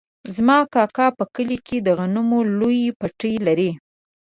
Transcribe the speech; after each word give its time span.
زما 0.35 0.57
کاکا 0.73 1.07
په 1.17 1.23
کلي 1.35 1.57
کې 1.67 1.77
د 1.81 1.87
غنمو 1.97 2.39
لوی 2.59 2.81
پټی 2.99 3.33
لري. 3.47 3.71